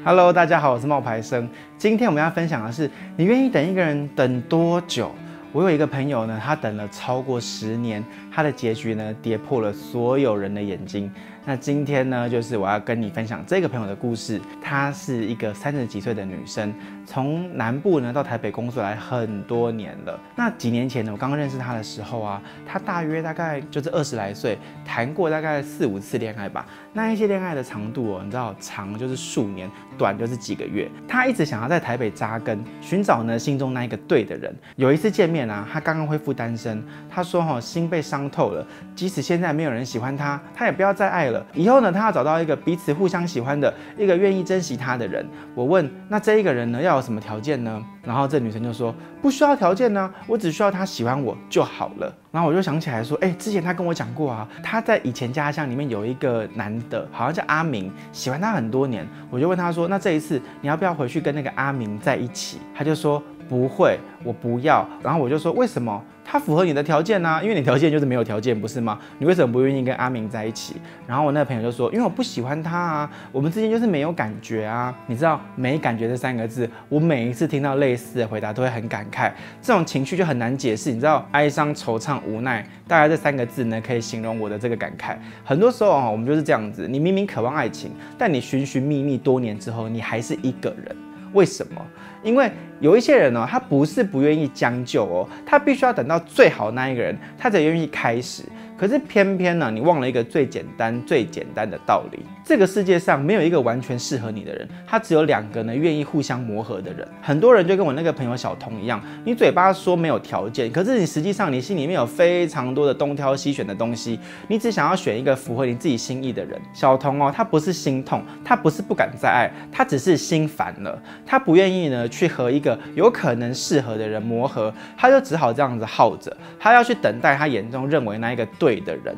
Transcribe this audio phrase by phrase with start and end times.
[0.00, 1.48] Hello，大家好，我是冒牌生。
[1.78, 5.14] 今天我们要分享的是，你愿意等一个人等多久？
[5.52, 8.02] 我有一个朋友呢，他等了超过十年，
[8.34, 11.12] 他的结局呢，跌破了所有人的眼睛。
[11.44, 14.40] 那今天呢，就是我要跟你分享这个朋友的故事。
[14.62, 16.72] 她是一个三十几岁的女生，
[17.04, 20.18] 从南部呢到台北工作来很多年了。
[20.36, 26.64] 那几年前呢，我刚刚认识她的时候啊，她大约大概就是二十来岁，谈过大概四五次恋爱吧。
[26.92, 30.88] 那一些恋爱的长度哦，你知道，长就是数年，短就是几个月。
[31.08, 34.54] 她一直想要在台北扎根，寻找呢心中那一个对的人。
[34.76, 41.44] 有一次见面啊，她刚刚恢复单身，她说哈、哦、心被伤伤透了，即使现在没有人喜欢他，他也不要再爱了。
[41.54, 45.26] 以后呢，他要找到一个彼此互相喜欢的一个愿意珍惜他的人。
[45.54, 47.82] 我问，那这一个人呢，要有什么条件呢？
[48.04, 52.12] 然后这女生就说，不需要条件呢，我只需要他喜欢我就好了。
[52.30, 59.06] 然后我就想起来说，哎，之前他跟我讲过啊，他在以前家乡里面有一个男的，好像叫阿明，喜欢他很多年。
[59.30, 62.58] 我就问他说，那这一次你要不要回去跟那个阿明在一起？
[62.74, 64.86] 他就说不会，我不要。
[65.02, 66.02] 然后我就说为什么？
[66.32, 68.98] 他符合你的条件呐、啊，因为你条件就是没有条件，不是吗？
[69.18, 70.76] 你为什么不愿意跟阿明在一起？
[71.06, 74.94] 然后我那个朋友就说，因为我不喜欢他啊，我们之间就是没有感觉啊。
[75.06, 80.90] 你知道“没感觉”这三个字，我每一次听到类似的回答都会很感慨，这种情绪就很难解释。
[80.90, 85.14] 你知道，哀伤、惆怅、无奈，大概这三个字呢，可以形容我的这个感慨。
[85.44, 90.96] 很多时候啊，我们就是这样子，你明明渴望爱情，但你寻寻觅觅多年之后，你还是一个人。
[91.32, 91.84] 为什么？
[92.22, 98.44] 因为有一些人呢，他不是不愿意将就哦，他必须要等到最好那一个人，他才愿意开始。
[98.82, 107.06] 可是偏偏呢，你忘了一个最简单、最简单的道理：这个世界上没有一个完全适合你的人，他只有两个呢愿意互相磨合的人。
[107.20, 116.60] 很多人就跟我那个朋友小童一样，你嘴巴说没有条件，可是你实际上你心里面有非常多的东挑西选的东西，你只想要选一个符合你自己心意的人。
[116.74, 129.14] 小童哦，他不是心痛，他不是不敢再爱，他只是心烦了，他不愿意呢去和一个有可能适合的人磨合，他就只好这样子耗着，他要去等待他眼中认为那一个对的人，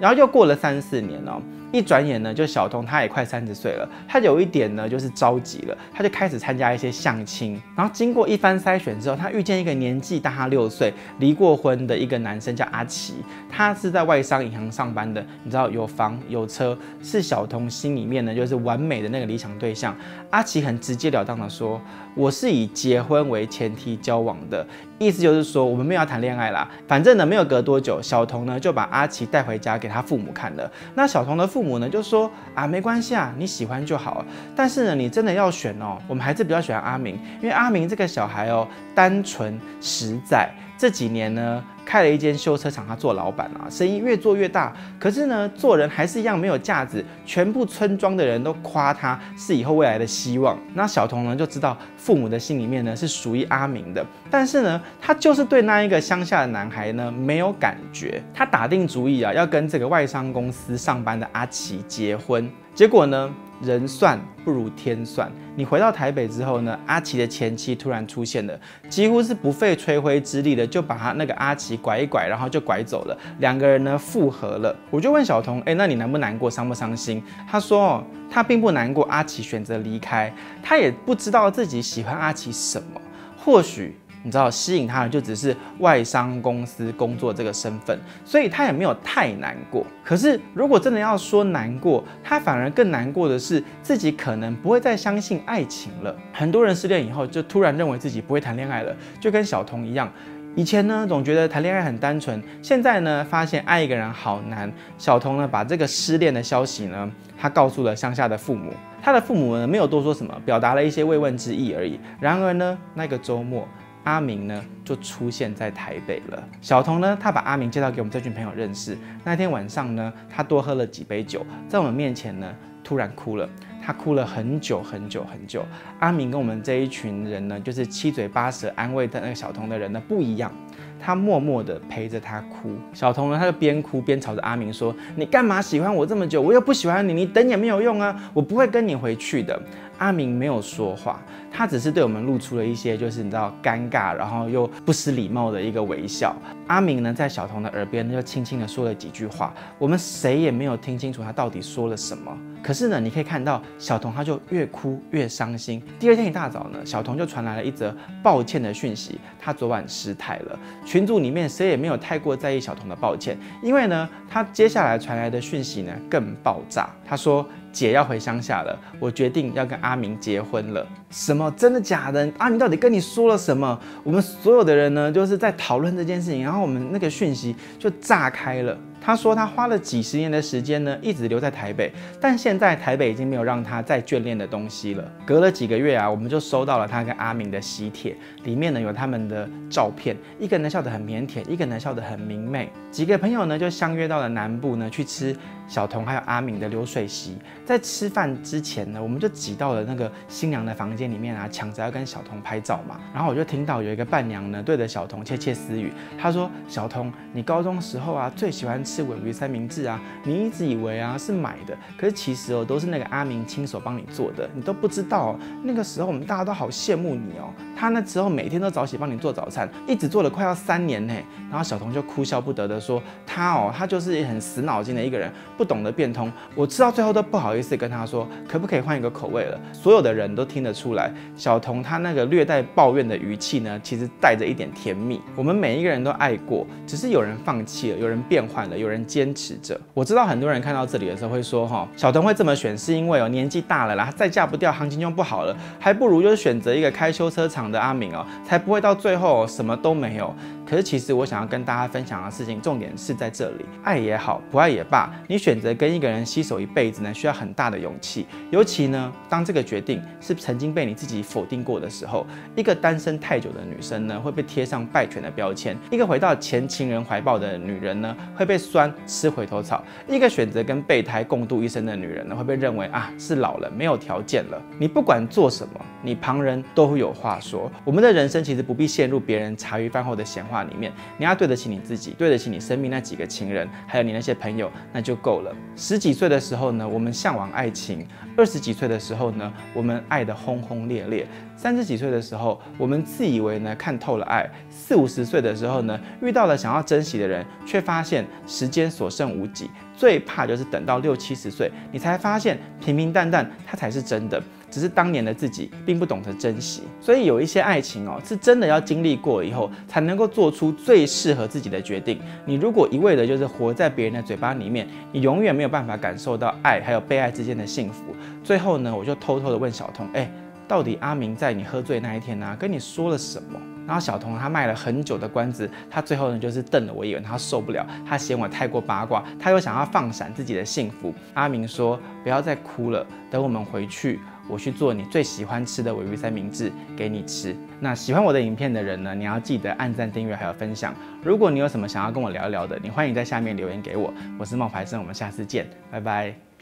[0.00, 1.40] 然后又过了三四年哦。
[1.72, 13.14] 一转眼呢，就小童他也快三十岁了，他有一点呢就是着急了，他就开始参加一些相亲，然后经过一番筛选之后，他遇见一个年纪大他六岁、离过婚的一个男生叫阿奇，
[13.50, 19.92] 他是在外商银行上班的，你知道有房有车，是小童心里面呢就是完美的那个理想对象。
[20.30, 21.80] 阿奇很直截了当的说，
[22.14, 24.64] 我是以结婚为前提交往的，
[24.98, 31.74] 意思就是说我们没有要谈恋爱啦，反正呢没有隔多久，小童呢就把阿奇带回家给他父母看了，那小童的父母。
[31.78, 34.24] 呢就说啊，没关系啊，你喜欢就好。
[34.54, 40.48] 但是呢，你真的要选哦，我们还是比较喜欢阿明，因为阿明这个小孩哦，单纯实在。
[40.76, 44.72] 这几年呢，开了一间修车厂，他做老板啊，生意越做越大。
[44.98, 50.58] 可是呢，做人还是一样没有架子，全部村庄的人都夸他是以后未来的希望。
[50.74, 58.22] 那小童呢就知道父母的心里面呢是属于阿明的，但是呢，他就是对那一个乡下的男孩呢没有感觉。
[58.34, 62.50] 他打定主意啊，要跟这个外商公司上班的阿奇结婚。
[62.74, 63.32] 结果呢，
[63.64, 65.30] 人算不如天算。
[65.56, 68.58] 你回到台北之后呢，阿奇的前妻突然出现了，
[68.88, 73.16] 几乎是不费吹灰之力的就把他那个阿奇拐一拐，然后就拐走了。
[73.38, 74.74] 两个人呢复合了。
[74.90, 77.22] 我就问小童，哎，那你难不难过，伤不伤心？
[77.48, 80.32] 他说，他并不难过，阿奇选择离开，
[80.62, 83.00] 他也不知道自己喜欢阿奇什么，
[83.36, 83.96] 或许。
[84.24, 89.86] 你知道吸引他的就只是外商公司工作这个身份，所以他也没有太难过。
[90.02, 96.16] 可是如果真的要说难过，他反而更难过的是自己可能不会再相信爱情了。
[96.32, 100.10] 很多人失恋以后就突然认为自己不会谈恋爱了，就跟小童一样。
[100.56, 104.72] 以前呢总觉得谈恋爱很单纯，现在呢发现爱一个人好难。
[104.96, 108.72] 小童呢把这个失恋的消息呢，他告诉了乡下的父母。
[109.02, 112.00] 他的父母呢没有多说什么，表达了一些慰问之意而已。
[112.18, 113.68] 然而呢那个周末。
[114.04, 116.42] 阿明呢，就出现在台北了。
[116.60, 118.96] 小童呢，他把阿明介绍给我们这群朋友认识。
[119.24, 123.48] 那天晚上呢，他多喝了几杯酒，在我们面前呢，突然哭了。
[123.86, 125.62] 他哭了很久很久很久。
[125.98, 130.50] 阿明跟我们这一群人呢，就是七嘴八舌安慰的那个小童的人呢，不一样。
[130.98, 132.70] 他默默地陪着他哭。
[132.94, 136.40] 小童呢，他就边哭边朝着阿明说：“你干嘛喜欢我这么久？
[136.40, 138.18] 我又不喜欢你，你等也没有用啊！
[138.32, 139.60] 我不会跟你回去的。”
[139.98, 141.20] 阿明没有说话，
[141.52, 146.34] 他只是对我们露出了一些就是你知道尴尬，然后又不失礼貌的一个微笑。
[146.66, 152.36] 阿明呢，在小童的耳边就轻轻地说了几句话，我们谁也没有听清楚他到底说了什么。
[152.62, 155.82] 可是呢，你可以看到小童他就越哭越伤心。
[156.00, 160.58] 第二天一大早呢，小童就传来了一则抱歉的讯息，他昨晚失态了。
[160.84, 166.88] 群组里面谁也没有太过在意小童的抱歉，因为呢，他接下来传来的讯息呢更爆炸。
[167.06, 167.46] 他说。
[167.74, 170.86] 姐要回乡下了，我决定要跟阿明结婚了。
[171.10, 171.52] 什么？
[171.56, 172.32] 真的假的？
[172.38, 173.78] 阿明到底跟你说了什么？
[174.04, 178.78] 我们所有的人呢，就是在讨论这件事情，然后我们那个讯息就炸开了。
[179.04, 185.04] 他说他花了几十年的时间呢，一直留在台北，但现在台北已经没有让他再眷恋的东西了。
[185.26, 192.72] 隔了几个月啊，我们就收到了他跟阿明的喜帖，里面呢有他们的照片，一个人笑得很腼腆，一个人笑得很明媚。
[192.90, 195.36] 几个朋友呢就相约到了南部呢去吃
[195.66, 197.36] 小童还有阿明的流水席。
[197.66, 202.98] 在吃饭之前呢，我们就挤到了那个新娘的房间里面啊，抢着要跟小童拍照嘛。
[203.12, 215.38] 然后我就听到有一个伴娘呢对着小童窃窃私语，她说：“小童，你高中时候啊最喜欢吃。”是尾鱼三明治啊，你一直以为啊是买的，可是其实哦都是那个阿明亲手帮你做的，你都不知道哦。
[215.64, 221.14] 那个时候我们大家都好羡慕你哦，他那时候每天都早起帮你做早餐，一直做了快要三年呢。
[221.50, 226.30] 然后小童就哭笑不得的说，他哦他就是很死脑筋的一个人，不懂得变通。
[226.54, 229.60] 我吃到最后都不好意思跟他说，可不可以换一个口味了？
[229.72, 235.20] 所有的人都听得出来，小童他那个略带抱怨的语气呢，其实带着一点甜蜜。
[235.34, 238.73] 我们每一个人都爱过，只是有人放弃了，有人变换了。
[238.76, 250.34] 有人坚持着，我知道很多人看到这里的时候会说，哈，小童会这么选是因为哦年纪大了啦，再嫁不掉，行情就不好了，还不如就是选择一个开修车厂的阿敏哦，才不会到最后什么都没有。
[250.66, 258.26] 可是其实我想要跟大家分享的事情，重点是在这里，爱也好，不爱也罢，你选择跟一个人携手一辈子呢，需要很大的勇气。
[258.50, 274.62] 尤其呢，当这个决定是曾经被你自己否定过的时候，一个单身太久的女生呢，会被贴上败犬的标签；一个回到前情人怀抱的女人呢，会被酸吃回头草；一个选择跟备胎共度一生的女人呢，会被认为啊是老了没有条件了。
[274.78, 277.70] 你不管做什么，你旁人都会有话说。
[277.84, 280.53] 我们的人生其实不必陷入别人茶余饭后的闲话。
[280.54, 285.52] 话里面，你要对得起你自己，对得起你生命那几个情人，还有你那些朋友，那就够了。
[285.74, 288.06] 十几岁的时候呢，我们向往爱情；
[288.36, 291.24] 二十几岁的时候呢，我们爱得轰轰烈烈；
[291.56, 299.68] 三十几岁的时候，我们自以为呢看透了爱；四五十岁的时候呢，遇到了想要珍惜的人，却发现时间所剩无几。
[299.96, 304.42] 最怕就是等到六七十岁，你才发现平平淡淡，它才是真的。
[304.74, 312.18] 只是当年的自己并不懂得珍惜，所以有一些爱情哦，是真的要经历过以后才能够做出最适合自己的决定。
[312.44, 318.02] 你如果一味的就是活在别人的嘴巴里面，你永远没有办法感受到爱还有被爱之间的幸福。
[318.42, 320.28] 最后呢，我就偷偷的问小童，哎，
[320.66, 323.60] 到底阿明在你喝醉那一天呢，跟你说了什么？
[323.86, 331.14] 然后小童他卖了很久的关子，他最后呢就是瞪了我一眼，他受不了，他嫌我太过八卦，他又想要放闪自己的幸福。
[331.34, 334.18] 阿明说，不要再哭了，等我们回去。
[334.48, 337.54] 我去做你最喜欢吃的鮪鱼三明治给你吃。
[337.80, 340.94] 那喜欢我的影片的人呢，你要记得按赞、订阅还有分享。
[341.22, 344.12] 如果你有什么想要跟我聊一聊的，你欢迎在下面留言给我。
[344.38, 346.53] 我是冒牌生，我们下次见，拜拜。